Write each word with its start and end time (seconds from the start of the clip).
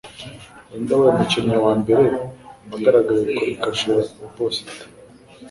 Ninde 0.67 0.91
Wabaye 0.95 1.11
Umukinnyi 1.13 1.55
wa 1.65 1.73
mbere 1.81 2.05
wagaragaye 2.69 3.25
kuri 3.37 3.53
kashe 3.63 3.87
ya 4.19 4.27
posita 4.35 4.73